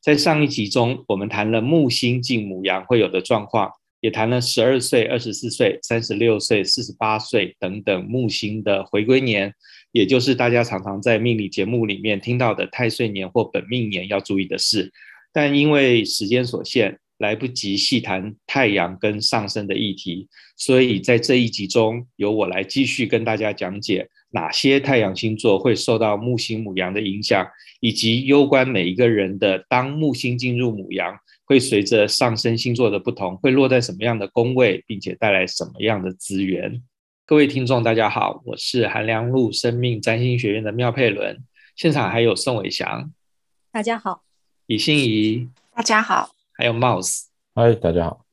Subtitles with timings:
[0.00, 9.52] 在上一集中，我们谈了木星进母羊会有的状况，也谈了十二岁、二十四岁、三十六岁、四十八岁等等木星的回归年，
[9.90, 14.92] 也就是大家常常在命理节目里面听到的太岁年或本命年要注意的事。
[15.32, 27.46] 但因为时间所限，来不及细谈太阳跟上升的议题，所以在这一集中，由我来继续跟大家讲解哪些太阳星座会受到木星母羊的影响，
[27.80, 36.82] 以及攸关每一个人的当木星进入母羊，会随着上升星座的不同，会落在什么样的宫位，并且带来什么样的资源。
[37.24, 41.38] 各位听众，大家好，我是韩良路生命占星学院的妙佩伦，
[41.76, 43.10] 现场还有宋伟翔，
[43.72, 44.22] 大家好，
[44.66, 46.30] 李欣怡，大家好。
[46.52, 47.24] 还有 Mouse，
[47.54, 48.27] 嗨，大家好。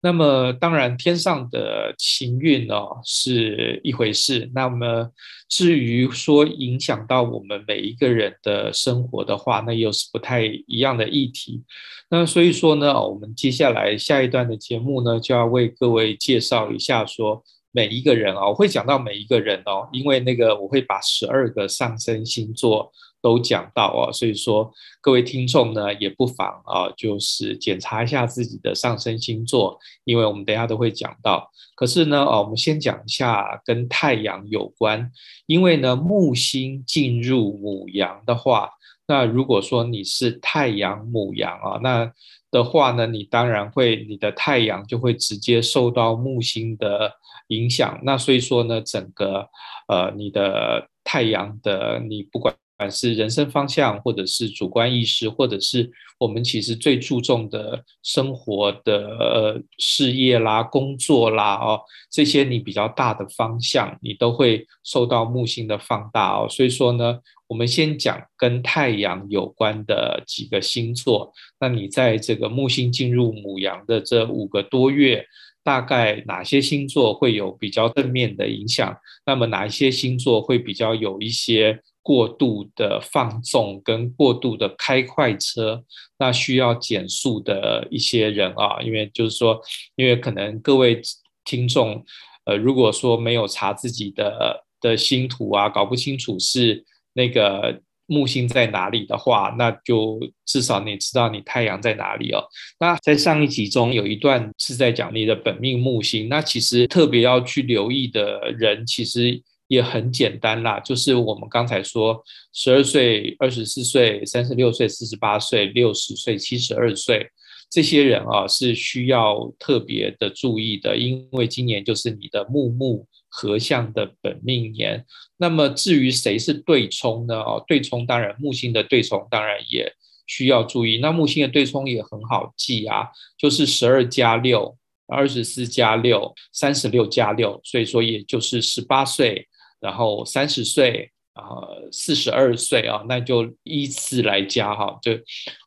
[0.00, 4.50] 那么，当然，天上的行运哦是一回事。
[4.54, 5.10] 那么，
[5.48, 11.62] 至于说影响到我们每一个人的生活的话，那又是不太一样的议题。
[12.10, 17.42] 那所以说呢，我们接下来下一段的节目呢，就要为各位介绍一下说。
[17.70, 31.50] 每一个人哦，我会讲到每一个人哦，因为那个我会把十二个上升星座都讲到哦，所以说各位听众呢也不妨啊，就是检查一下自己的上升星座，因为我们等下都会讲到。
[31.74, 35.10] 可是呢，哦，我们先讲一下跟太阳有关，
[35.46, 38.70] 因为呢木星进入母羊的话，
[39.06, 42.12] 那如果说你是太阳母羊啊，那
[42.50, 47.12] 的话呢，你当然会你的太阳就会直接受到木星的。
[47.48, 49.48] 影响，那所以说呢，整个
[49.86, 66.46] 呃，你的太阳的你不管管是人生方向，或者是主观意识，或者是我们其实最注重的生活的呃事业啦、工作啦哦，这些你比较大的方向，你都会受到木星的放大哦。
[66.48, 67.18] 所以说呢，
[67.48, 71.32] 我们先讲跟太阳有关的几个星座。
[71.60, 75.26] 那你在这个木星进入母羊的这五个多月。
[75.64, 78.96] 大概哪些星座会有比较正面的影响？
[79.26, 85.84] 那么哪一些星座会比较有一些过度的放纵跟过度的开快车？
[86.18, 89.60] 那需要减速的一些人啊，因为就是说，
[89.94, 91.02] 因为可能各位
[91.44, 92.02] 听众，
[92.46, 96.82] 呃，如果说没有查自己的的星图啊，搞不清楚是
[97.12, 97.82] 那个。
[98.10, 102.42] 木星在哪里的话，那就至少你知道你太阳在哪里哦。
[102.80, 109.38] 那在上一集中有一段是在讲你的本命木星，那其实特别要去留意的人，其实
[109.68, 117.30] 也很简单啦，就是我们刚才说十二岁、二十四岁、三十六岁、四十八岁、六十岁、七十二岁
[117.70, 123.06] 这些人啊，是需要特别的注意的，因为今年就是你的木木。
[123.30, 125.04] 合相的本命年，
[125.36, 127.38] 那么至于谁是对冲呢？
[127.38, 129.92] 哦，对冲当然木星的对冲当然也
[130.26, 130.96] 需要注意。
[130.98, 134.74] 那木星的对冲也很好记啊，就是十二加六，
[135.06, 139.46] 二十四加六，三十六加六，所以说也就是十八岁，
[139.80, 145.12] 然后三十岁，然后四十二岁啊，那就依次来加哈，就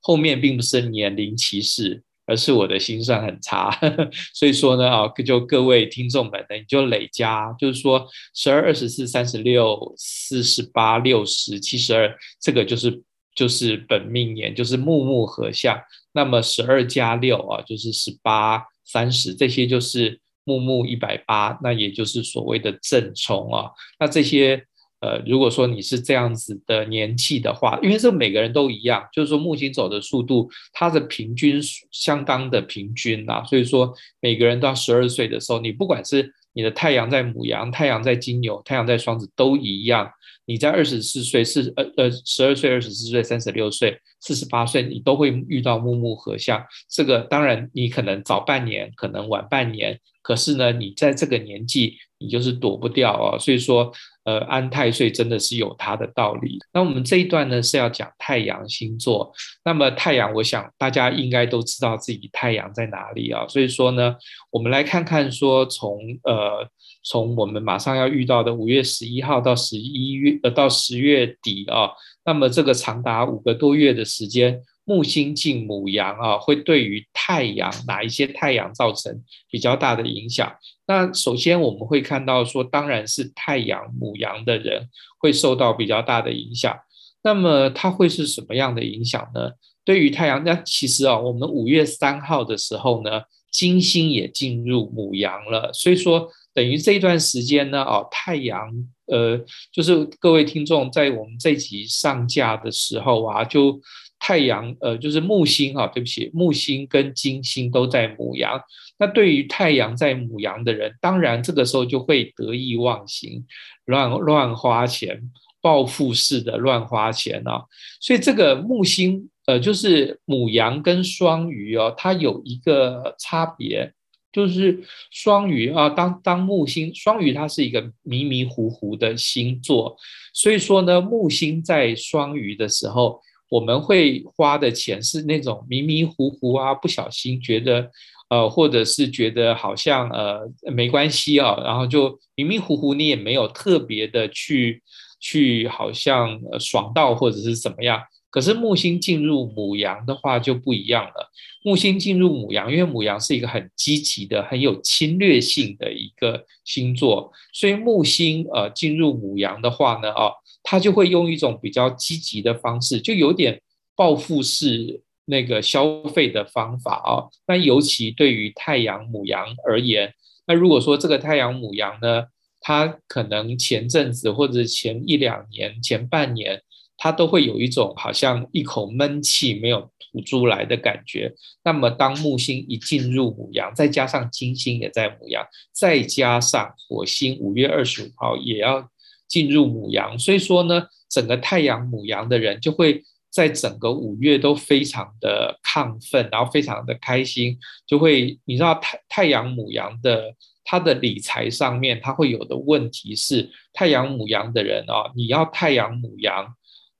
[0.01, 2.03] 后面并不是年龄歧视。
[2.27, 13.01] 而是我的心算很差，呵呵，所以说呢啊，就各位听众们呢，你就累加，就是说十二、二十四、三十六、四十八、六十、七十二，这个就是
[13.35, 15.77] 就是本命年，就是木木合相。
[16.13, 23.69] 那么十二加六啊，就是十八、三十，这些就是木木一百八，那也就是所谓的正冲啊。
[23.99, 24.65] 那这些。
[25.01, 31.59] 呃，如果说你是这样子的年纪的话，因为这每个人都一样，就是说木星走的速度，它的平均
[31.89, 40.07] 相当的平均啊，所以说每个人到十二岁的时候，你不管是你的太阳在母羊、太阳在金牛、太阳在双子都一样，
[40.45, 46.63] 你在二十四岁、四呃呃十二岁、二十四岁、三十六岁、四十八岁，你都会遇到木木合相。
[46.87, 53.91] 这个当然你可能早半年，可能晚半年，可是呢，你在这个年纪，你就是躲不掉啊，所以说。
[54.23, 56.59] 呃，安太岁真的是有它的道理。
[56.71, 59.33] 那我们这一段呢是要讲太阳星座。
[59.65, 63.47] 那么太阳，我想大家应该都知道自己太阳在哪里啊。
[63.47, 64.15] 所以说呢，
[64.51, 66.69] 我们来看看说从呃
[67.03, 71.89] 从我们马上要遇到的五月十一号到十一月呃到十月底啊，
[72.23, 74.61] 那么这个长达五个多月的时间。
[74.83, 80.51] 木星进母羊啊，会对于太阳哪一些太阳造成比较大的影响？
[80.87, 84.89] 那首先我们会看到说，当然是太阳母羊的人
[85.19, 86.77] 会受到比较大的影响。
[87.23, 89.51] 那么它会是什么样的影响呢？
[89.85, 98.67] 对于太阳，那其实啊，我们五月三号的时候呢，金星也进入母羊了，所以说等于这段时间呢，哦，太阳
[99.05, 99.39] 呃，
[99.71, 103.79] 就是各位听众在我们这集上架的时候啊，就
[104.23, 108.61] 太阳呃，就是木星哈、啊，对不起，木星跟金星都在母羊。
[108.99, 113.43] 那对于太阳在母羊的人，当然这个时候就会得意忘形，
[113.85, 115.19] 乱乱花钱，
[115.59, 117.63] 报复式的乱花钱啊。
[117.99, 123.91] 所以这个木星呃，就是母羊跟双鱼哦，它有一个差别。
[124.33, 124.81] 就是
[125.11, 129.93] 双鱼啊，当当木星双鱼，它是一个迷迷糊糊的星座，
[130.33, 133.19] 所以说呢，木星在双鱼的时候，
[133.51, 137.91] 我们会花的钱是那种迷迷糊糊啊，不小心觉得
[138.29, 140.39] 呃，或者是觉得好像呃
[140.73, 144.81] 没关系啊，然后就迷迷糊糊，你也没有特别的去
[145.19, 148.01] 去好像爽到或者是怎么样。
[148.29, 151.29] 可是木星进入母羊的话就不一样了。
[151.65, 160.31] 木星进入母羊，因为母羊是一个很积极的、很有侵略性的一个星座，所以木星呃进入母羊的话呢，哦，
[160.63, 163.61] 他就会用一种比较积极的方式，就有点
[163.95, 167.29] 报复式那个消费的方法啊。
[167.47, 170.13] 那尤其对于太阳母羊而言，
[170.47, 172.25] 那如果说这个太阳母羊呢，
[172.59, 176.61] 它可能前阵子或者前一两年、前半年。
[177.03, 181.33] 它都会有一种好像一口闷气没有吐出来的感觉。
[181.63, 188.87] 那么，当木星一进入母羊，再加上金星也在母羊，再加上火星五月二十五号也要
[189.31, 193.01] 进入母羊，所以说呢，整个太阳母羊的人就会
[193.31, 197.57] 在整个五月都非常的亢奋，然后非常的开心，
[197.87, 206.53] 就会你知道太太阳母羊的他的理财上面他会有的问题是，太阳母羊的人啊，你要太阳母羊。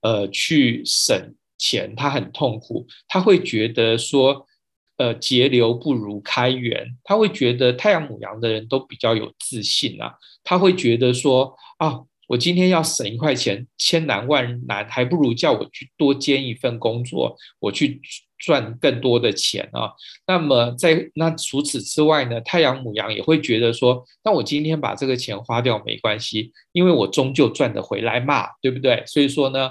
[0.04, 1.16] 呃，去省
[1.58, 4.44] 钱，他很痛苦，他会觉得说，
[4.96, 10.12] 呃，节流不如开源，他会觉得太阳母羊的人都比较有自信啊，
[10.42, 12.00] 他会觉得说，啊，
[12.32, 18.00] 我今天要省一块钱，千难万难，还不如叫我去多兼一份工作，我去
[18.38, 19.92] 赚更多的钱啊。
[20.26, 29.04] 那么在那除此之外呢，太阳母羊也会觉得说，那我今天把这个钱花掉没关系，因为我终究赚得回来嘛，对不对？
[29.06, 29.70] 所以说呢。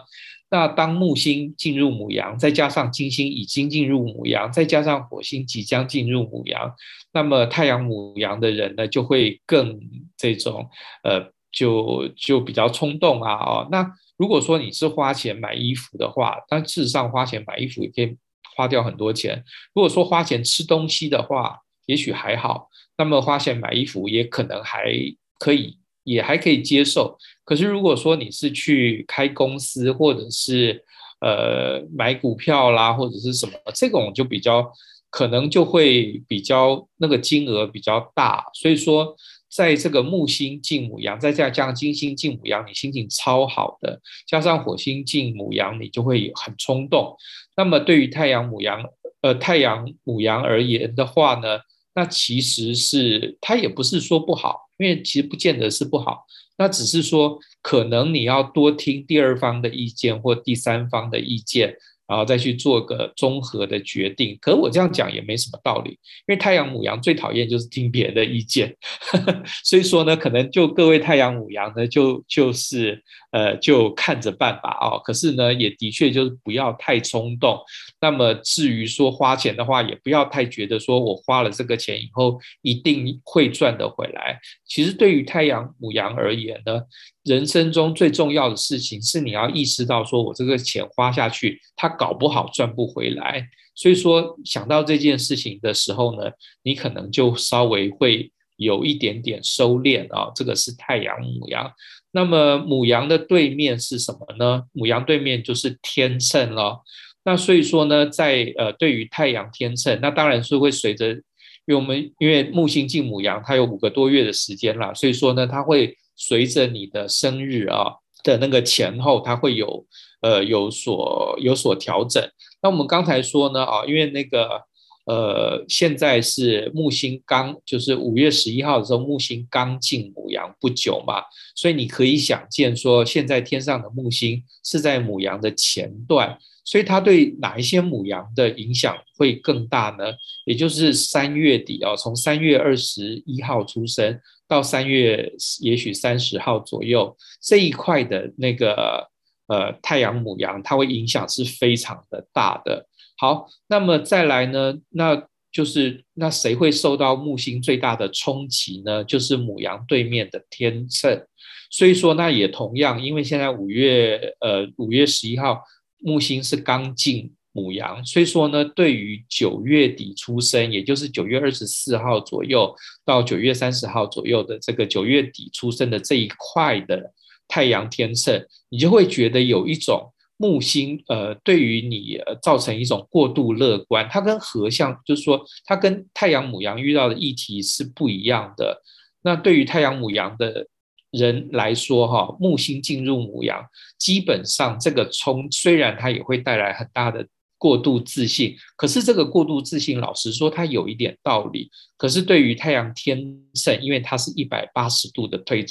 [0.53, 6.69] 那当木星进入母羊，再加上金星已经进入母羊，再加上火星即将进入母羊，
[7.13, 9.79] 那么太阳母羊的人呢，就会更
[10.17, 10.69] 这种
[11.05, 13.67] 呃，就就比较冲动啊哦。
[13.71, 18.15] 那如果说你是花钱买衣服的话，但事实上花钱买衣服也可以
[18.55, 19.43] 花掉很多钱。
[19.73, 24.93] 如果说花钱吃东西的话，也许还好，那么花钱买衣服也可能还
[25.37, 25.77] 可以。
[26.03, 27.15] 也还可以接受，
[27.45, 30.83] 可是如果说你是去开公司，或者是
[31.19, 34.67] 呃买股票啦，或者是什么，这种就比较
[35.11, 38.43] 可能就会比较那个金额比较大。
[38.55, 39.15] 所以说，
[39.47, 47.15] 在这个木星进母羊，再加上金星进母羊，你心情超好的，加上火星进母羊，你就会很冲动。
[47.55, 48.83] 那么对于太阳母羊，
[49.21, 51.59] 呃太阳母羊而言的话呢，
[51.93, 54.69] 那其实是它也不是说不好。
[54.77, 56.25] 因为其实不见得是不好，
[56.57, 61.75] 那只是说可能你要多听第二方的意见或第三方的意见。
[62.11, 65.97] 然后再去做个综合的决定，可我这样讲也没什么道理，因
[66.27, 68.75] 为太阳母羊最讨厌就是听别人的意见，
[69.63, 75.01] 所以说呢，可能就各位太阳母羊呢，就就是呃，就看着办吧哦。
[75.03, 77.59] 可是呢，也的确就是不要太冲动。
[77.99, 84.39] 那么至于说花钱的话，也不要太觉得说我花了这个钱以后一定会赚得回来。
[84.65, 86.81] 其实对于太阳母羊而言呢，
[87.23, 93.47] 人生中最重要的事情是你要意识到，说我这个钱花下去，它搞不好赚不回来。
[93.73, 96.29] 所以说想到这件事情的时候呢，
[96.63, 100.29] 你可能就稍微会有一点点收敛啊。
[100.35, 101.71] 这个是太阳母羊。
[102.11, 104.63] 那么母羊的对面是什么呢？
[104.73, 106.81] 母羊对面就是天秤了。
[107.23, 111.21] 那所以说呢，在呃对于太阳天秤，那当然是会随着，因
[111.67, 115.97] 为我们因为木星进母羊，它有五个多月的时间了，所以说呢，它会。
[116.17, 119.83] 随着你的生日啊的那个前后，它会有
[120.21, 122.23] 呃有所有所调整。
[122.61, 124.61] 那我们刚才说呢啊，因为那个
[125.05, 131.23] 呃现在是木星刚就是五月十一号的时候，木星刚进母羊不久嘛，
[131.55, 140.05] 所以你可以想见说，现在天上的木星是在母羊的前段，所以它对哪一些母羊的影响会更大呢？
[140.45, 144.19] 也就是三月底啊，从三月二十一号出生。
[144.47, 145.31] 到三月，
[145.61, 149.07] 也许三十号左右这一块的那个
[149.47, 152.85] 呃太阳母羊，它会影响是非常的大的。
[153.21, 159.03] 好，那么再来呢，那就是那谁会受到木星最大的冲击呢？
[159.03, 161.23] 就是母羊对面的天秤。
[161.69, 165.61] 所以说那也同样，因为现在五月呃五月十一号
[165.99, 172.75] 木星是刚进母羊，所以说呢，对于九月底出生，也就是九月二十四号左右
[173.05, 177.13] 到九月三十号左右的这个九月底出生的这一块的
[177.47, 180.11] 太阳天秤，你就会觉得有一种。
[180.41, 188.81] 木星呃，对于你造成一种过度乐观，它跟合相就是说，它跟太阳母羊遇到的议题是不一样的。
[189.21, 190.65] 那对于太阳母羊的
[191.11, 193.63] 人来说，哈，木星进入母羊，
[193.99, 197.23] 基本上这个冲虽然它也会带来很大的
[197.59, 201.69] 过度自信，可是这个过度自信，老实说，它有一点道理。
[201.97, 203.19] 可是对于太阳天
[203.53, 205.63] 秤，因为它是一百八十度的推。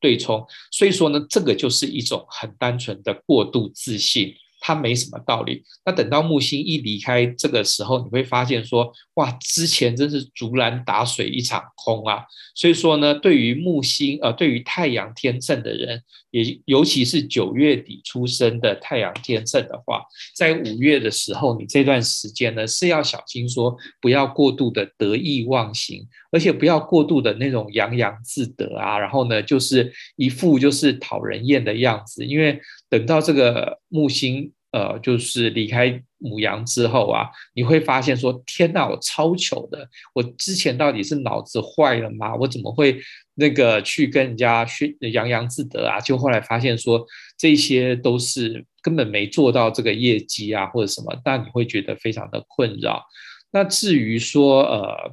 [0.00, 4.34] 对冲，所以说呢，这个就是一种很单纯的过度自信。
[4.60, 5.64] 它没什么道理。
[5.84, 12.22] 那等到木星一离开这个时候，你会发现说，哇，之前真是竹篮打水一场空啊。
[12.54, 20.02] 所以说呢，对于木星，呃，对于太阳天秤的人，也尤其是九月底出生的太阳天秤的话，
[20.36, 28.98] 在五月的时候，你这段时间呢是要小心说，不要过度的得意忘形，而且不要过度的那种洋洋自得啊。
[28.98, 32.60] 然后呢，就是一副就是讨人厌的样子，因为
[32.90, 34.52] 等到这个木星。
[34.72, 42.36] 呃，就是离开母羊之后啊，你会发现说，天哪，我超糗的，我之前到底是脑子坏了吗？
[42.36, 43.00] 我怎么会
[43.34, 45.98] 那个去跟人家去洋洋自得啊？
[45.98, 47.04] 就后来发现说，
[47.36, 53.02] 这些都是根本没做到这个业绩啊，或者什么，那你会觉得非常的困扰。
[53.50, 55.12] 那至于说，呃，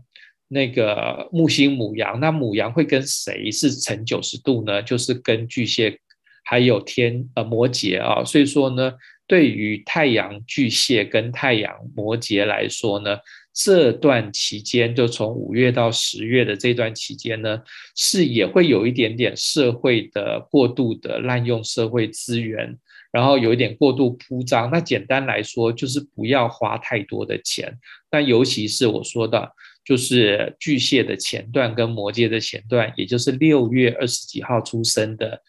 [0.50, 4.84] 那个木星母羊，那母羊会跟谁是成九十度呢？
[4.84, 6.00] 就是跟巨蟹
[6.48, 8.94] 还有天呃摩羯啊，所以说呢。
[9.30, 13.18] 对于太阳巨蟹跟太阳摩羯来说呢，
[13.54, 17.62] 这段期间就从五月到十月的这段期间呢，
[17.94, 22.78] 是也会有一点点社会的过度的滥用社会资源，
[23.12, 24.72] 然后有一点过度铺张。
[24.72, 27.78] 那简单来说，就是不要花太多的钱。
[28.10, 29.52] 那尤其是我说的，
[29.84, 35.42] 就是巨蟹的前段跟摩羯的前段，也就是六月二十几号出生的。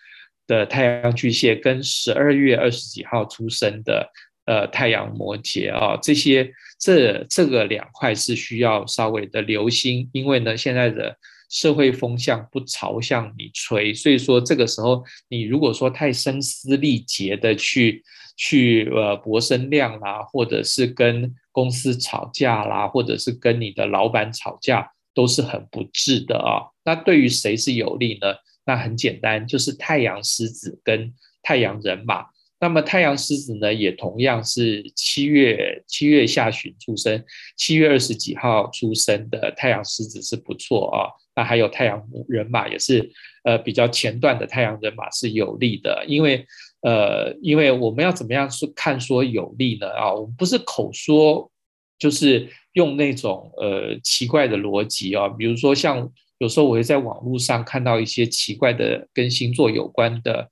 [0.48, 4.10] 的太阳巨蟹跟十二月二十几号出生的
[4.46, 6.50] 呃太阳摩羯啊，这些
[6.80, 11.16] 这这个两块是需要稍微的留心，因为呢现在的
[11.48, 18.02] 社会风向不朝向你吹，所以说这个时候你如果说太声嘶力竭的去
[18.36, 26.72] 去呃博声量啦，或者是跟公司吵架啦，或者是跟你的老板吵架，都是很不智的啊。
[26.84, 28.34] 那对于谁是有利呢？
[28.68, 31.10] 那很简单，就是太阳狮子跟
[31.42, 32.26] 太阳人马。
[32.60, 37.24] 那么太阳狮子呢，也同样是七月七月下旬出生，
[37.56, 41.08] 七月二十几号出生的太阳狮子是不错啊。
[41.34, 43.10] 那还有太阳人马也是，
[43.44, 46.44] 呃，比较前段的太阳人马是有利的，因为
[46.82, 49.88] 呃，因为我们要怎么样说看说有利呢？
[49.88, 51.50] 啊，我们不是口说，
[51.98, 56.12] 就是用那种呃奇怪的逻辑啊，比如说像。
[56.38, 60.48] 有时候我会在网络上看到一些奇怪的跟星座有关的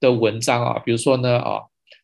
[0.00, 1.60] 的文章啊，比如说呢啊，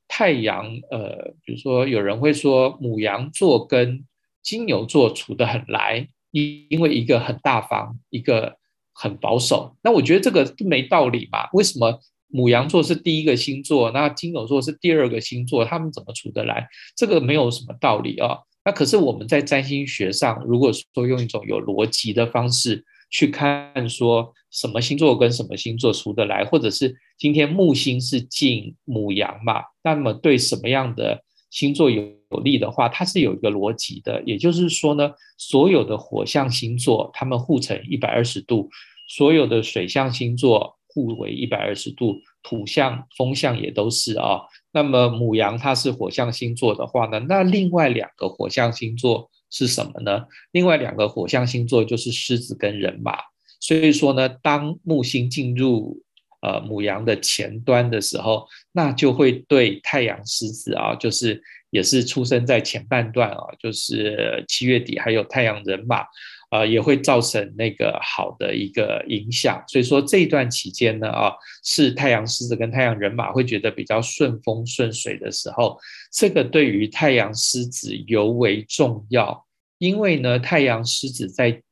[0.06, 4.04] 太阳呃，比如说有人会说母羊座跟
[4.42, 8.56] 金牛座处得很来，因因为一个很大方，一个
[8.92, 9.74] 很保守。
[9.82, 11.48] 那我觉得这个没道理嘛？
[11.54, 11.98] 为什么
[12.28, 16.68] 母羊座是第一个星座，那金牛座是第二个星座，他们怎么处得来？
[16.94, 18.36] 这个没有什么道理啊。
[18.64, 22.84] 那可是我们在占星学上，如果说用一种有逻辑的方式。
[23.12, 34.22] 去看说什么星座跟什么星座处得来，或者是今天木星是进母羊嘛，那么对什么样的星座有有利的话，它是有一个逻辑的。
[34.24, 38.70] 也就是说呢，所有的火象星座它们互成一百二十度，
[39.06, 44.40] 所有的水象星座互为一百二十度，土象、风象也都是啊。
[44.72, 49.30] 那么母羊它是火象星座的话呢，那另外两个火象星座。
[49.52, 50.24] 是什么呢？
[50.50, 53.18] 另外两个火象星座就是狮子跟人马，
[53.60, 56.02] 所以说呢，当木星进入
[56.40, 61.40] 呃母羊的前端的时候，那就会对太阳狮子啊，就是
[61.70, 66.04] 也是出生在前半段啊，就是七月底，还有太阳人马
[66.52, 69.64] 啊，也会造成那个好的一个影响。
[69.66, 71.32] 所以说这一段期间呢啊，
[71.64, 75.78] 是太阳狮子跟太阳人马会觉得比较顺风顺水的时候。
[76.12, 79.46] 这个对于太阳狮子尤为重要，
[79.78, 81.62] 因为呢，太阳狮子在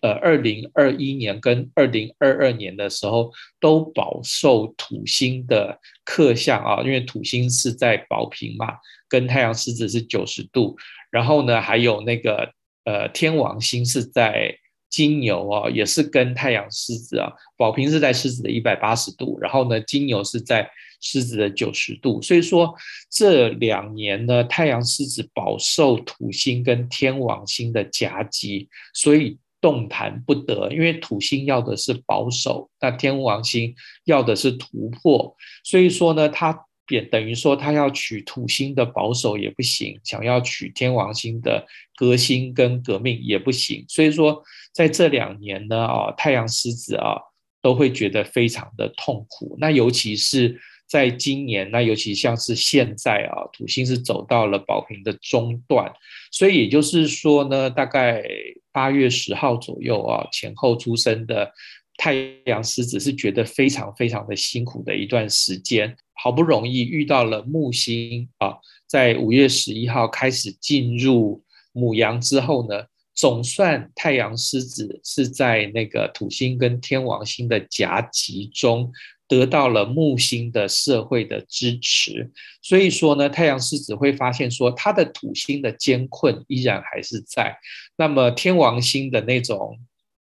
[0.00, 8.74] 呃二零二一年跟二零二二年的时候都饱受土星的克相啊，因为土星是在宝瓶嘛，
[9.08, 10.76] 跟太阳狮子是九十度，
[11.10, 12.52] 然后呢，还有那个
[12.90, 14.52] 呃天王星是在
[14.88, 20.68] 金牛啊，也是跟太阳狮子啊，宝瓶是在狮子的一百八十度，然后呢，金牛是在
[21.00, 22.74] 狮子的九十度，所以说
[23.08, 30.72] 这两年呢，太阳狮子饱受土星跟天王星的夹击，所以动弹不得。
[30.72, 33.72] 因为土星要的是保守，那天王星
[34.06, 36.66] 要的是突破，所以说呢，他。
[36.90, 41.66] 也等于说，他要取土星的保守也不行，想要取天王星的
[41.96, 43.84] 革新跟革命也不行。
[43.88, 44.42] 所以说，
[44.74, 47.16] 在这两年呢，啊，太阳狮子啊，
[47.62, 49.56] 都会觉得非常的痛苦。
[49.60, 55.92] 那尤其是在今年，那尤其像是现在啊，土星是走到了宝瓶的中段，
[56.32, 58.24] 所以也就是说呢，大概
[58.72, 61.52] 八月十号左右啊，前后出生的
[62.00, 62.14] 太
[62.46, 65.94] 阳狮子是觉得非常非常的辛苦的一段时间。
[66.14, 78.90] 好不容易遇到了木星啊，在五月十一号开始进入母羊之后呢，总算太阳狮子是在那个土星跟天王星的夹击中
[79.28, 82.30] 得到了木星的社会的支持，
[82.62, 87.58] 所以说呢，太阳狮子会发现说，他的土星的艰困依然还是在，
[87.96, 89.78] 那么天王星的那种。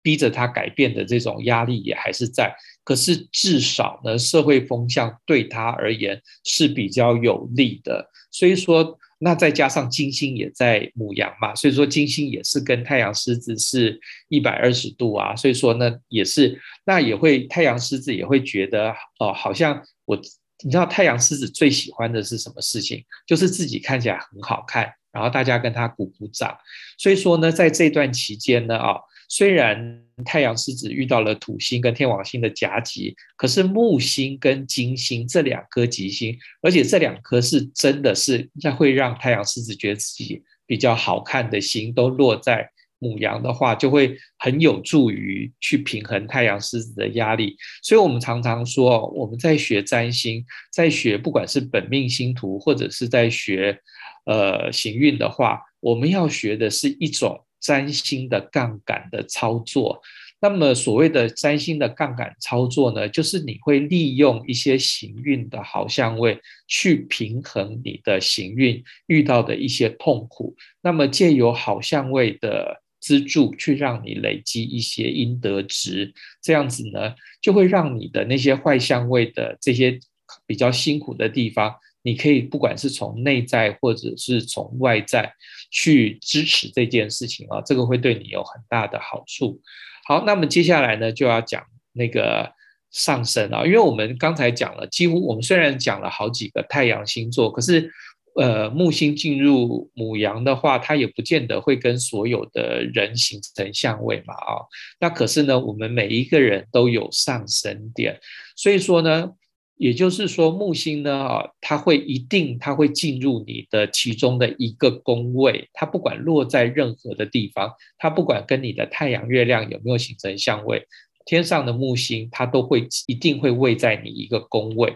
[0.07, 8.09] 逼着他改变的这种压力也还是在，可是至少呢，社会风向对他而言是比较有利的。
[8.31, 13.99] 所以说，那再加上金星也在母羊嘛，所以说金星也是跟太阳狮子是
[14.29, 15.35] 一百二十度啊。
[15.35, 20.15] 所以说呢，也是那也会太阳狮子也会觉得哦，好像我
[20.63, 23.03] 你知道太阳狮子最喜欢的是什么事情？
[23.25, 26.57] 就是自己看起来很好看，然后大家跟他鼓鼓掌。
[26.97, 28.95] 所以说呢，在这段期间呢，啊。
[29.29, 42.69] 虽然太阳狮子遇到了土星跟天王星的夹击，可是木星跟金星这两颗吉星，而且这两颗是真的是在会让太阳狮子觉得自己比较好看的星，都落在
[42.99, 47.55] 母羊的话，就会很有助于去平衡太阳狮子的压力。
[47.83, 53.77] 所以我们常常说，我们在学占星，在学不管是本命星图，或者是在学
[54.25, 57.43] 呃行运的话，我们要学的是一种。
[57.59, 60.01] 占星的杠杆的操作，
[60.39, 79.99] 那么所谓的占星的杠杆操作呢，就是你会利用一些行运的好相位去平衡你的行运遇到的一些痛苦，那么借由好相位的资助去让你累积一些阴德值，这样子呢，就会让你的那些坏相位的这些
[80.45, 81.75] 比较辛苦的地方。
[82.07, 85.29] 你可以不管是从内在或者是从外在
[85.69, 89.59] 去支持这件事情啊，这个会对你有很大的好处。
[90.07, 92.49] 好，那么接下来呢，就要讲那个
[92.91, 97.91] 上升啊，因为我们刚才讲了，几乎我们虽然讲了好几个太阳星座，可是
[98.39, 104.63] 呃木星进入母羊的话，它也不见得会跟所有的人形成相位嘛啊。
[105.01, 108.17] 那可是呢，我们每一个人都有上升点，
[108.55, 109.33] 所以说呢。
[109.77, 120.85] 也就是说，木星呢，啊，它会一定，它会进入你的其中的一个宫位，它不管落在任何的地方，它不管跟你的太阳、月亮有没有形成相位，
[121.25, 124.95] 天上的木星它都会一定会位在你一个宫位。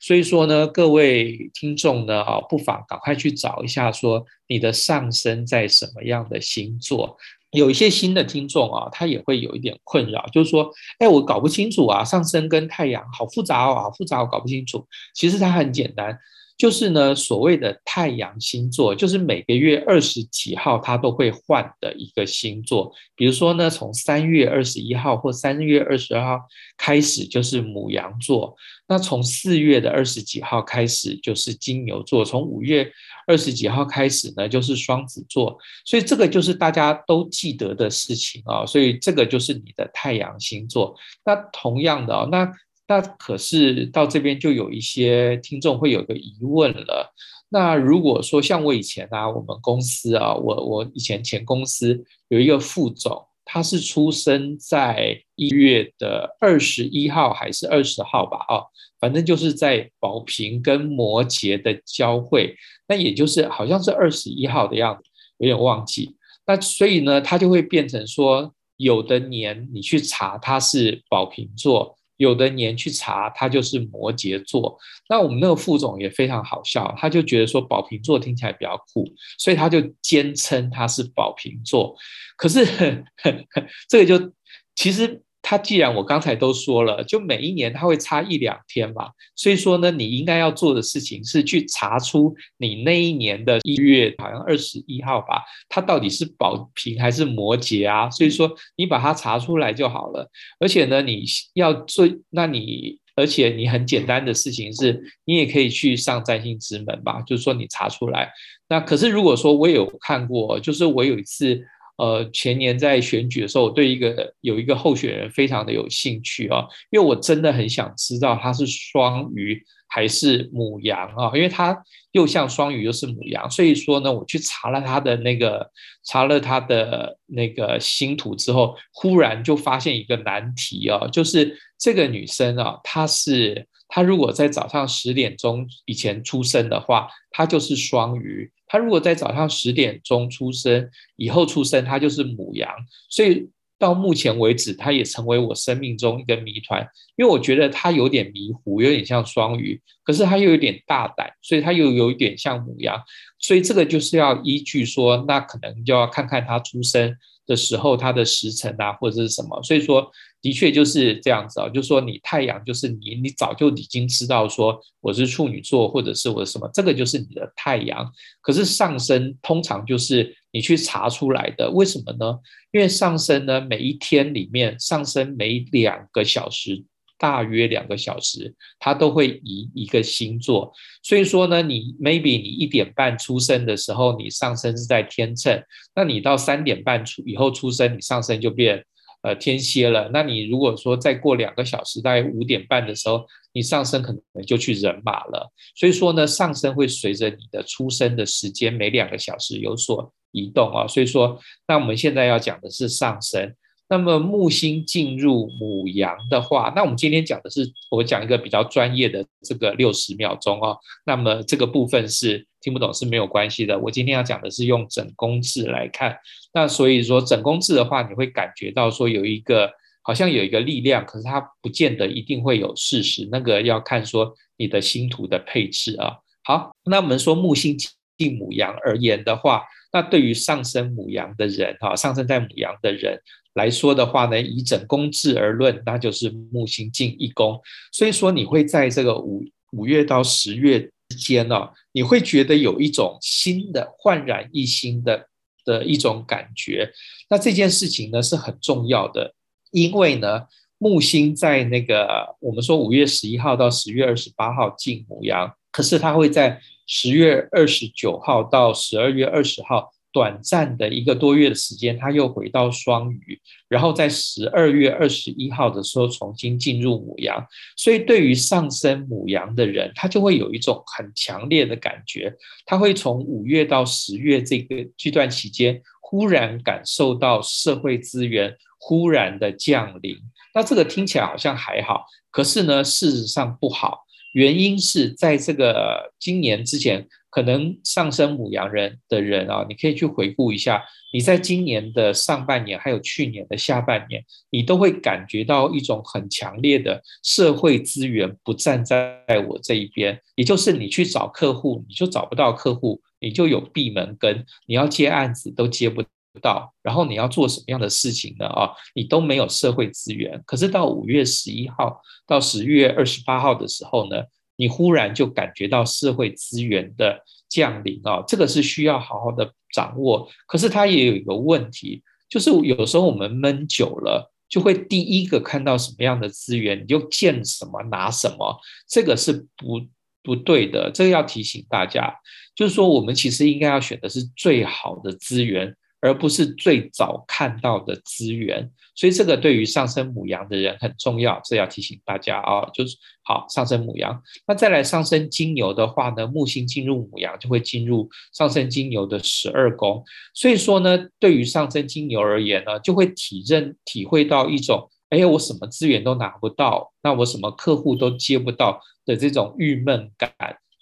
[0.00, 7.16] 所以说呢，各位听众呢，啊，不妨赶快去找一下，说你的上升在什么样的星座。
[7.52, 14.86] 有一些新的听众啊，他也会有一点困扰，就是说，哎，我搞不清楚啊，上升跟太阳好复杂哦，好复杂，我搞不清楚。
[15.14, 16.18] 其实它很简单。
[16.58, 22.92] 就是呢，所谓的太阳星座，就是每个月二十几号它都会换的一个星座。
[23.16, 26.44] 比如说呢，从三月二十一号或三月二十二号
[26.76, 28.54] 开始就是母羊座，
[28.86, 32.88] 那从四月的二十几号开始就是金牛座，从五月
[33.26, 35.58] 二十几号开始呢就是双子座。
[35.84, 40.94] 所以这个就是大家都记得的事情啊，所以这个就是你的太阳星座。
[41.24, 42.48] 那同样的啊，那。
[42.88, 47.14] 那可是到这边就有一些听众会有个疑问了。
[47.48, 58.38] 那如果说像我以前啊，我们公司啊，我我以前前公司有一个副总，他是出生在一月的二十一号还是二十号吧？
[58.48, 58.64] 啊，
[58.98, 62.56] 反正就是在宝瓶跟摩羯的交汇，
[62.88, 66.16] 那也就是好像是二十一号的样子，有点忘记。
[66.46, 71.96] 那所以呢，他就会变成说，有的年你去查他是宝瓶座。
[72.22, 74.78] 有的年去查，他就是摩羯座。
[75.08, 79.04] 那我们那个副总也非常好笑，他就觉得说宝瓶座听起来比较酷，
[79.38, 81.94] 所以他就坚称他是宝瓶座。
[82.36, 83.04] 可是呵
[83.52, 84.32] 呵这个就
[84.74, 85.22] 其实。
[85.52, 98.08] 它既然我刚才都说了，就每一年它会差一两天嘛，所以说呢，你应该要做的事情是去查出你那一年的一月好像二十一号吧，它到底是宝瓶还是摩羯啊？
[98.08, 100.26] 所以说你把它查出来就好了。
[100.58, 108.32] 而且呢，你要做，那你而且你很简单的事情是，你也可以去上占星之门吧，就是说你查出来。
[108.70, 111.62] 那可是如果说我有看过，就是我有一次。
[111.96, 121.76] 呃，前年在选举的时候，我对一个有一个候选人非常的有兴趣啊，因为我真的很想知道他是双鱼还是母羊啊，因为他
[122.12, 125.70] 又像双鱼又是母羊，所以说呢，我去查了他的那个
[126.04, 138.50] 查了他的那个星图之后，忽然就发现一个难题啊，就是这个女生啊，她是她如果在早上十点钟以前出生的话，她就是双鱼。
[138.72, 142.70] 他如果在早上十点钟出生以后出生，他就是母羊，
[143.10, 143.46] 所以
[143.78, 146.80] 到目前为止，他也成为我生命中一个谜团。
[147.16, 152.98] 因为我觉得他有点迷糊，有点像双鱼，可是他又有点大胆，所以他又有一点像母羊。
[153.38, 157.14] 所以这个就是要依据说，那可能就要看看他出生
[157.46, 159.62] 的时候他的时辰啊，或者是什么。
[159.62, 160.10] 所以说。
[160.42, 168.10] 的确就是这样子啊，就是说你太阳就是你，你早就已经知道说我是处女座，或者是我的什么，这个就是你的太阳。
[168.40, 172.36] 可是上升通常就是你去查出来的，为什么呢？
[172.72, 176.82] 因为上升呢，每一天里面上升每两个小时，
[177.18, 180.72] 大约两个小时，它都会移一个星座。
[181.04, 185.62] 所以说呢，你 maybe 你一点半出生的时候，你上升是在天秤，
[185.94, 188.84] 那你到三点半出以后出生，你上升就变。
[189.22, 190.10] 呃，天蝎了。
[190.12, 195.50] 那你如果说再过两个小时，大概五点半的时候，你上升可能就去人马了。
[195.76, 200.86] 所以说呢，上升会随着你的出生的时间每两个小时有所移动啊。
[200.88, 203.54] 所以说，那我们现在要讲的是上升。
[203.88, 210.78] 那么木星进入母羊的话，那我们今天讲的是我讲一个比较专业的这个六十秒钟哦。
[211.04, 213.78] 那么这个部分是听不懂是没有关系的。
[213.78, 216.16] 我今天要讲的是用整宫制来看。
[216.54, 219.70] 那所以说整宫制的话，你会感觉到说有一个
[220.02, 223.28] 好像有一个力量，可是它不见得一定会有事实。
[223.30, 226.14] 那个要看说你的星图的配置啊。
[226.44, 227.76] 好，那我们说木星
[228.16, 233.20] 进母羊而言的话，那对于上升母羊的人哈，上升在母羊的人。
[233.54, 237.60] 来说的话呢，以整宫制而论，那就是木星进一宫，
[237.92, 245.28] 所以说你会在这个五五月到十月间呢、哦，你会觉得有一种新的焕然一新的
[245.64, 246.92] 的一种感觉。
[247.28, 249.34] 那这件事情呢是很重要的，
[249.70, 250.46] 因为呢
[250.78, 259.92] 木星在那个我们说五月十一号到十月二十八号进母羊，可是它会在十月二十九号到十二月二十号。
[260.12, 267.42] 短暂的一个多月的时间，他又回到双鱼，然后在十二月二十一号的时候重新进入母羊。
[267.76, 272.34] 所以，对于上升母羊的人，他就会有一种很强烈的感觉，
[272.66, 280.16] 他会从五月到十月这个这段期间，忽然感受到社会资源忽然的降临。
[280.54, 284.00] 那这个听起来好像还好，可是呢，事实上不好。
[284.34, 287.08] 原因是在这个今年之前。
[287.32, 306.04] 可能上升母羊人的人啊，你可以去回顾一下，你在今年的上半年，还有去年的下半年，你都会感觉到一种很强烈的社会资源不站在我这一边，也就是你去找客户，你就找不到客户，你就有闭门羹，你要接案子都接不
[306.42, 308.46] 到，然后你要做什么样的事情呢？
[308.46, 310.42] 啊，你都没有社会资源。
[310.44, 314.22] 可是到五月十一号到十月二十八号的时候呢，
[314.62, 320.28] 你忽然就感觉到社会资源的降临啊，这个是需要好好的掌握。
[320.46, 328.56] 可是它也有一个问题，就是有时候我们闷久了，就会第一个看到什么样的资源，你就见什么拿什么，
[328.88, 329.80] 这个是不
[330.22, 330.88] 不对的。
[330.94, 332.14] 这个要提醒大家，
[332.54, 335.74] 就是说我们其实应该要选的是最好的资源。
[336.02, 344.20] 而不是最早看到的资源，所以这个对于上升母羊的人很重要，这要提醒大家啊，就是好上升母羊。
[344.48, 350.02] 那再来上升金牛的话呢，木星进入母羊就会进入上升金牛的十二宫，
[350.34, 360.32] 所以说呢，对于上升金牛而言呢，就会体认体会到一种，哎，我什么资源都拿不到，那我什么客户都接不到的这种郁闷感。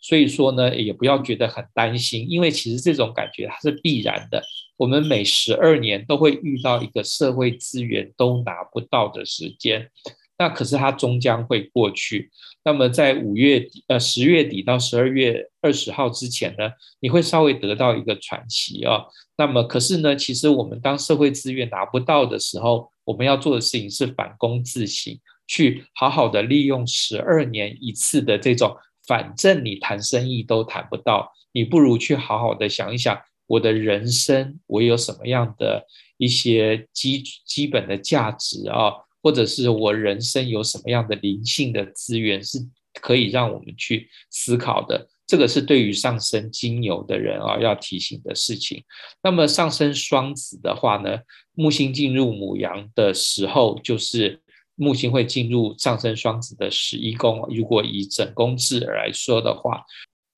[0.03, 4.43] 所以说呢，也不要觉得很担心，因为其实这种感觉它是必然的。
[4.81, 9.91] 我们每十二年都会遇到一个社会资源都拿不到的时间，
[10.39, 12.31] 那可是它终将会过去。
[12.65, 19.05] 那么在五月，呃，十月底到十二月二十号之前呢，你会稍微得到一个喘息啊。
[19.37, 25.15] 那么可是呢，其实我们当社会资源拿不到的时候，我们要做的事情是反躬自省，
[25.47, 28.75] 去好好的利用十二年一次的这种，
[29.07, 35.85] 反正你谈生意都谈不到，你不如去好好的想一想，我的人生我有什么样的
[36.19, 42.59] 一些基基本的价值啊，或者是我人生有什么样的灵性的资源是
[43.01, 45.09] 可以让我们去思考的。
[45.27, 48.85] 这个是对于上升金牛的人啊，要提醒的事情。
[49.21, 51.19] 那么上升双子的话呢，
[51.55, 54.41] 木星进入母羊的时候，就是
[54.77, 57.45] 木星会进入上升双子的十一宫。
[57.51, 59.85] 如果以整宫制来说的话，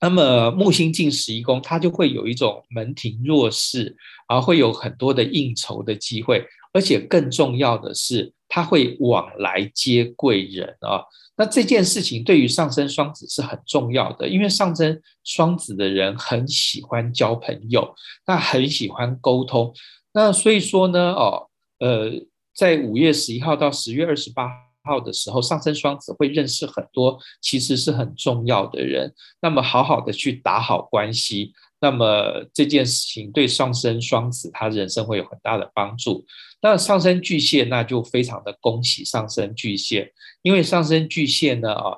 [0.03, 3.95] 那么木星进十一宫，它就会有一种门庭若市，
[4.27, 11.01] 而会有很多的应酬的机会，而且更重要的是，它会往来接贵人啊。
[11.37, 17.95] 那这件事情对于上升双子是很重要的，因为上升双子的人很喜欢交朋友，
[18.27, 19.73] 那很喜欢沟通，
[20.13, 21.47] 那所以说呢，哦，
[21.79, 22.11] 呃，
[22.53, 24.51] 在五月十一号到十月二十八
[24.83, 31.53] 号的时候，上升双子会认识很多其实是很重要的人，那么好好的去打好关系。
[31.79, 36.25] 那么这件事情对上升双子他人生会有很大的帮助。
[36.61, 41.97] 那上升巨蟹那就非常的恭喜上升巨蟹，因为上升巨蟹呢啊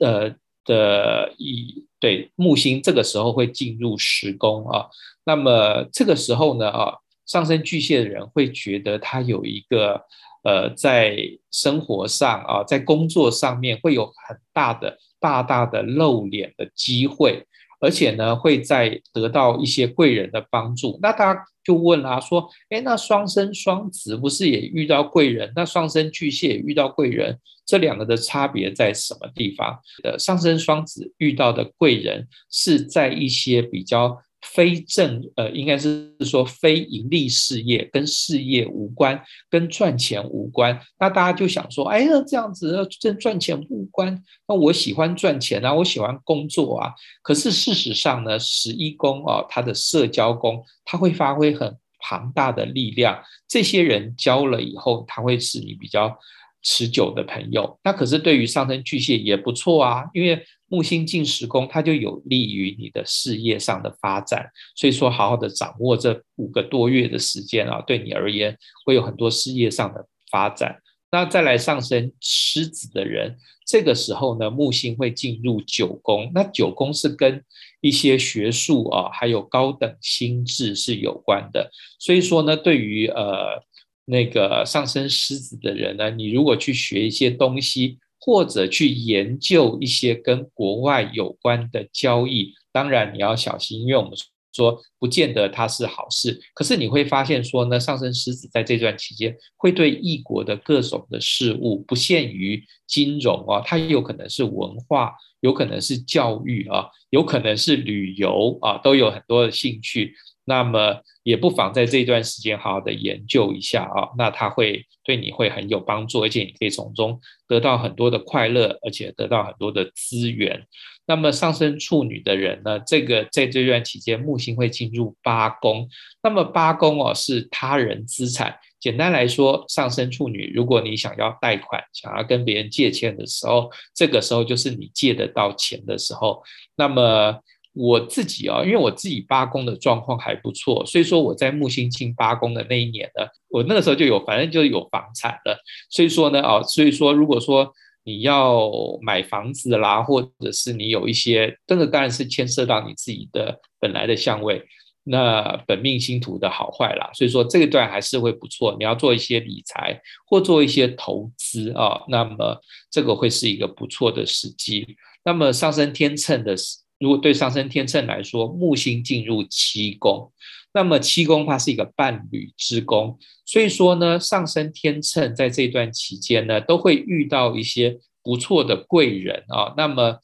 [0.00, 0.34] 呃
[0.66, 4.86] 的一对木星这个时候会进入十宫啊，
[5.24, 10.04] 那么这个时候呢啊上升巨蟹的人会觉得他有一个
[10.42, 11.16] 呃在
[11.50, 17.46] 生活上啊在工作上面会有很大的大大的露脸的机会。
[17.84, 20.96] 而且呢，会在得到一些贵人的帮助。
[21.02, 25.52] 那大家就问啦，说，哎，那双生双子不是也遇到贵人？
[25.56, 29.76] 那双生巨蟹也遇到贵人，这两个的差别在什么地方？
[30.04, 34.16] 呃，上升双子遇到的贵人是在一些比较。
[34.54, 40.78] 非正呃，应该是说非盈利事业，跟事业无关，跟赚钱无关。
[40.98, 44.22] 那大家就想说，哎呀，这样子跟赚钱无关。
[44.46, 46.92] 那我喜欢赚钱啊，我喜欢工作啊。
[47.22, 53.18] 可是事实上呢，十一宫啊，它的社交宫，它会发挥很庞大的力量。
[53.48, 56.14] 这些人交了以后，他会是你比较
[56.62, 57.78] 持久的朋友。
[57.82, 60.44] 那可是对于上升巨蟹也不错啊，因为。
[60.72, 64.48] 木星进十宫，它就有利于你的事业上的发展。
[64.74, 68.56] 所以说，好好的掌握这五个多月的时间啊，对你而言
[68.86, 70.78] 会有很多事业上的发展。
[71.10, 76.32] 那再来上升狮子的人，这个时候呢，木星会进入九宫。
[76.34, 77.44] 那九宫是跟
[77.82, 81.70] 一些学术啊，还有高等心智是有关的。
[81.98, 83.62] 所以说呢，对于呃
[84.06, 87.98] 那个上升狮子的人呢，你如果去学一些东西。
[88.24, 94.12] 或者去研究一些跟国外有关的交易，当然你要小心，因为我们
[94.52, 96.40] 说不见得它是好事。
[96.54, 110.14] 可是你会发现说呢，上升狮子在这段期间会对异国的各种的事物，不限于金融啊，它有可能是文化，有可能是教育啊，有可能是旅游啊，都有很多的兴趣。
[110.44, 120.66] 那么也不妨在这段时间好好的研究一下啊，那它会对你会很有帮助，而且你可以从中得到很多的快乐，而且得到很多的资源。
[121.04, 125.88] 那么上升处女的人呢，这个在这段期间木星会进入八宫，
[126.22, 128.56] 那么八宫哦是他人资产。
[128.78, 136.42] 简单来说，上升处女，如果你想要贷款，想要跟别人借钱的时候，这个时候就是你借得到钱的时候。
[136.76, 137.38] 那么
[137.74, 145.58] 我自己啊，因为我自己八宫的状况还不错，所以说我在木星进八宫的那一年呢，我那个时候就有，反正就有房产了。
[145.88, 147.72] 所以说呢，啊，所以说如果说
[148.04, 154.62] 你要买房子啦，或者是你有一些，这个当然是牵涉到你自己的本来的相位，
[155.04, 157.10] 那本命星图的好坏啦。
[157.14, 164.94] 所以说这一段还是会不错，你要做一些理财或做一些投资啊，那么这个会是一个不错的时机。
[165.24, 166.54] 那么上升天秤的。
[167.02, 170.32] 如果对上升天秤来说，木星进入七宫，
[170.72, 179.74] 那么七宫它是一个伴侣之宫，所以说呢，上升天秤在这段期间呢，都会遇到一些不错的贵人啊。
[179.76, 180.16] 那么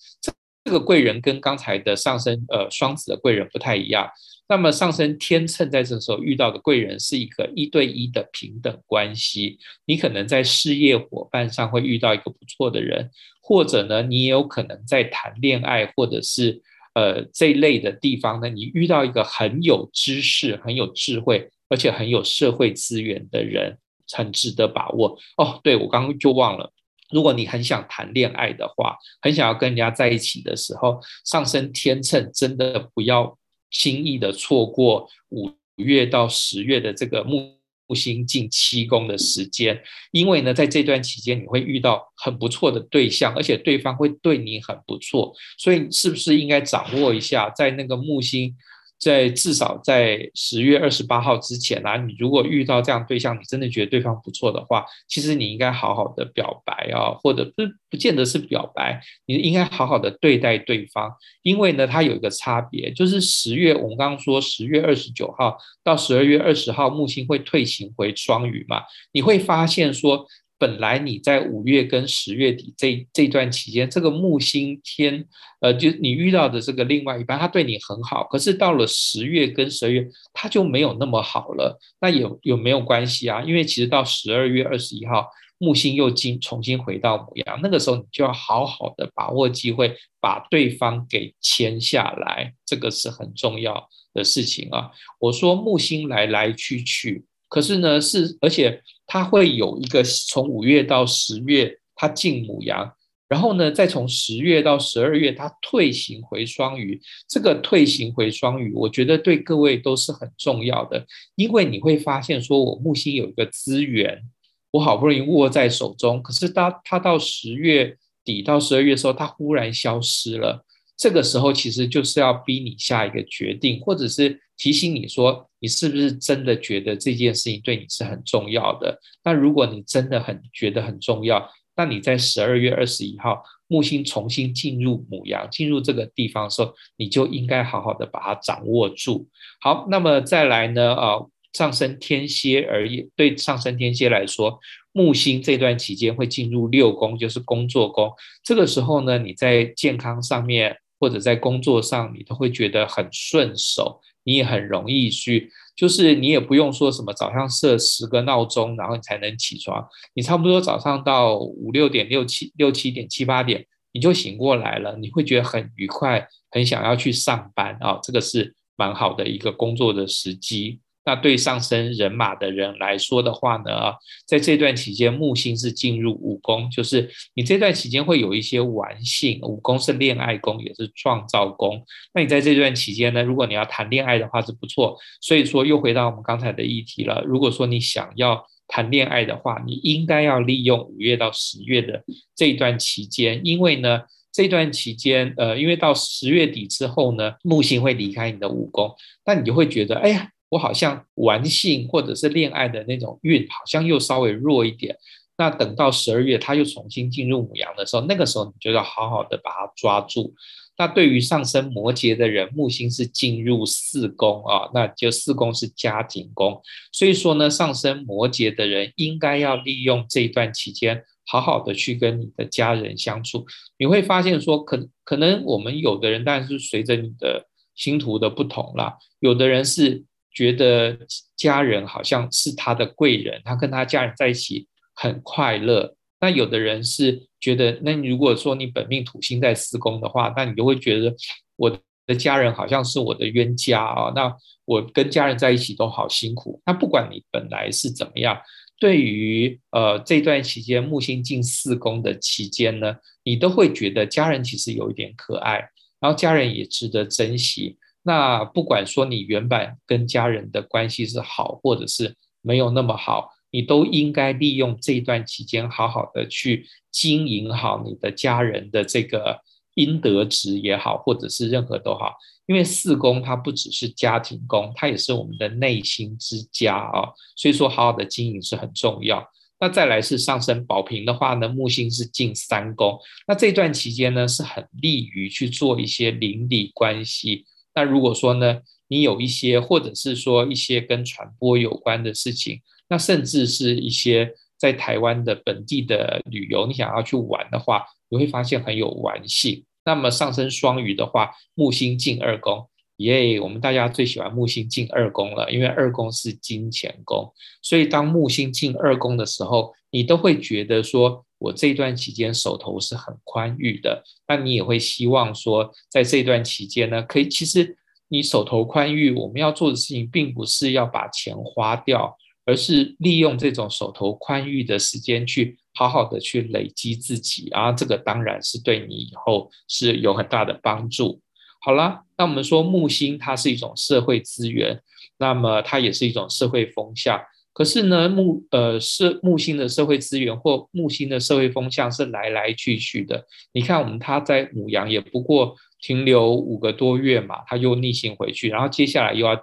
[0.62, 4.09] 这个贵人跟刚才的上升呃双子的贵人不太一样。
[4.49, 13.11] 那么上升天秤在这时候遇到的贵人是一个一对一的平等关系，你可能在事业伙伴上会遇到一个不错的人。
[13.41, 16.61] 或者呢，你也有可能在谈恋爱，或者是
[16.95, 23.79] 呃这一类的地方呢，你遇到一个很有知识、很有智慧，而且很有社会资源的人，
[24.13, 25.19] 很值得把握。
[25.39, 26.71] 哦，对，我刚刚就忘了，
[27.11, 33.38] 如果你很想谈恋爱的话，很想要跟人家在一起的时候，上升天秤真的不要
[33.71, 37.57] 轻易的错过五月到十月的这个木
[37.95, 48.55] 星进七宫的时间，因为呢，在这段期间你会遇到很不错的对象，而且对方会对你很不错，所以是不是应该掌握一下，在那个木星？
[48.99, 68.83] 在至少在十月二十八号之前啊，你如果遇到这样对象，你真的觉得对方不错的话，其实你应该好好的表白啊，或者不不见得是表白，你应该好好的对待对方，因为呢，它有一个差别，就是十月我们刚刚说十月二十九号到十二月二十号，木星会退行回双鱼嘛，
[69.13, 70.27] 你会发现说。
[70.59, 75.25] 本来你在五月跟十月底这这段期间，这个木星天，
[75.61, 78.25] 呃，就你遇到的这个另外一半，他对你很好。
[78.25, 81.79] 可是到了十月跟十二月，他就没有那么好了。
[82.01, 83.40] 那有有没有关系啊？
[83.42, 94.90] 因为其实到十二月二十一号，木星又进重新回到母羊，那个时候你就要好好的把握机会，把对方给签下来，这个是很重要的事情啊。
[95.21, 97.25] 我说木星来来去去。
[97.49, 102.92] 可是呢，是而且它会有一个从五月到十月，它进母羊，
[103.27, 107.01] 然后呢，再从十月到十二月，它退行回双鱼。
[107.27, 114.23] 这个退行回双鱼，我觉得对各位都是很重要的，因为你会发现，说我木星有一个资源，
[114.71, 120.64] 我好不容易握在手中，可是当它到十月底到十二月的时候，它忽然消失了。
[120.97, 124.40] 这个时候其实就是要逼你下一个决定，或者是。
[124.61, 128.99] 提醒你说，你是不是真的觉得这件事情对你是很重要的？
[129.25, 139.29] 那如果你真的很觉得很重要，那你在十二月二十一号木星重新进入母羊，进入这个地方的时候，你就应该好好的把它掌握住。
[139.61, 140.94] 好，那么再来呢？
[140.94, 141.18] 啊，
[141.53, 144.59] 上升天蝎而言，对上升天蝎来说，
[144.92, 148.11] 木星这段期间会进入六宫，就是工作宫。
[148.42, 154.01] 这个时候呢，你在健康上面或者在工作上，你都会觉得很顺手。
[154.29, 159.83] 你也很容易去，就是你也不用说什么早上设十个闹钟，然后你才能起床。
[160.12, 170.79] 你差不多早上到五六点、六七六七点、七八点，你就醒过来了，你会觉得很愉快，很想要去上班啊，这个是蛮好的一个工作的时机。
[171.09, 173.94] 那对上升人马的人来说的话呢，
[174.27, 179.40] 在这段期间，木星是进入五宫，就是你这段期间会有一些玩性。
[179.40, 181.83] 五宫是恋爱宫，也是创造宫。
[182.12, 184.99] 那你在这段期间呢，如果你要谈恋爱的话是不错。
[185.23, 187.25] 所以说，又回到我们刚才的议题了。
[187.25, 192.05] 如果说你想要谈恋爱的话，你应该要利用五月到十月的
[192.37, 198.94] 这段期间，因为呢，这段期间，呃，因为到十月底之后呢，木星会离开你的五宫，
[199.25, 200.29] 那你就会觉得，哎呀。
[200.51, 204.97] 我好像玩性或者是恋爱的那种运，好像又稍微弱一点。
[205.37, 210.35] 那等到十二月，他又重新进入母羊的时候，那个时候你就要好好的把它抓住。
[210.77, 216.61] 那对于上升摩羯的人，木星是进入四宫啊，那就四宫是家庭宫。
[216.91, 223.47] 所以说呢，上升摩羯的人应该要利用这一段期间，好好的去跟你的家人相处。
[223.77, 230.05] 你会发现说，可可能我们有的人，当然是随着你的星图的不同啦，有的人是。
[230.33, 230.97] 觉得
[231.37, 235.95] 家人好像是他的贵人，他跟他家人在一起很快乐。
[236.21, 241.14] 那有的人是觉得，那如果说你本命土星在四宫的话，那你就会觉得
[241.57, 241.71] 我
[242.07, 244.12] 的家人好像是我的冤家啊。
[244.14, 246.61] 那我跟家人在一起都好辛苦。
[246.67, 248.37] 那不管你本来是怎么样，
[248.81, 257.77] 对于呃这段期间木星进四宫的期间呢，你都会觉得家人其实有一点可爱，然后家人也值得珍惜。
[258.03, 269.41] 那不管说你原本跟家人的关系是好，或者是没有那么好，你都应该利用这段期间，好好的去经营好你的家人的这个
[269.75, 272.15] 阴德值也好，或者是任何都好。
[272.47, 279.23] 因为四宫它不只是家庭宫，它也是我们的内心之家啊，所以说好好的经营是很重要。
[279.61, 287.45] 那再来是上升宝瓶的话呢，木星是进三宫，那这段期间呢是很利于去做一些邻里关系。
[287.79, 299.64] 那如果说呢，你有一些，或者是说一些跟传播有关的事情，那甚至是一些在台湾的本地的旅游，你想要去玩的话，你会发现很有玩性。
[299.85, 311.24] 那么上升双鱼的话，木星进二宫，耶，我们大家最喜欢木星进二宫了，因为二宫是金钱宫，所以当木星进二宫的时候，你都会觉得说。
[311.39, 317.76] 我这段期间手头是很宽裕的，那你也会希望说，在这段期间呢，可以其实
[318.09, 331.20] 你手头宽裕，我们要做的事情并不是要把钱花掉，而是利用这种手头宽裕的时间去好好的去累积自己啊，这个当然是对你以后是有很大的帮助。
[331.61, 334.80] 好了，那我们说木星它是一种社会资源，
[335.18, 337.20] 那么它也是一种社会风向。
[337.59, 343.27] 可是呢，木呃是木星的社会资源或木星的社会风向是来来去去的。
[343.53, 349.37] 你看，我们他在母羊也不过停留五个多月嘛，他又逆行回去，然后接下来又要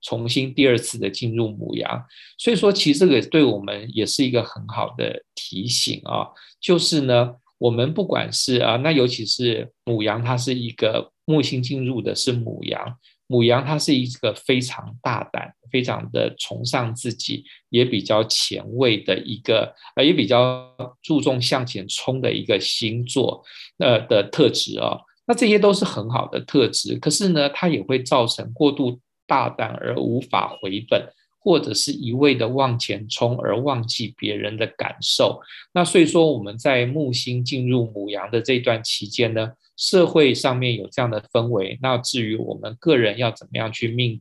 [0.00, 2.02] 重新第二次的进入母羊。
[2.38, 6.26] 所以说，其实这个对我们也是一个很好的提醒啊，
[6.58, 12.96] 就是呢，我们不管是啊，那尤其是母羊，它是一个木星进入的是母羊。
[13.28, 23.44] 母羊它是一个非常大胆、非常的崇尚自己，也比较前卫的一个，呃，也比较注重向前冲的一个星座，
[23.78, 24.98] 呃的特质、哦。
[25.26, 31.06] 那这些都是很好的特质，可是呢，它也会造成过度大胆而无法回本，
[31.38, 35.38] 或者是一味的往前冲而忘记别人的感受。
[35.74, 44.20] 那所以说，我们在木星进入母羊的这段期间呢，社会上面有这样的氛围，那至于我们个人要怎么样去命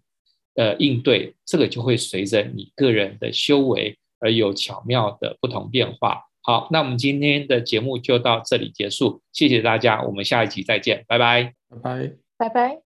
[0.55, 6.23] 呃应对，这个就会随着你个人的修为而有巧妙的不同变化。
[6.41, 12.86] 好，那我们今天的节目就到这里结束，谢谢大家，我们下一集再见，拜拜，拜拜，拜拜。